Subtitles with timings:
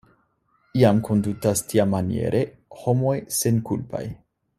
[0.83, 2.41] Iam kondutas tiamaniere
[2.79, 4.03] homoj senkulpaj.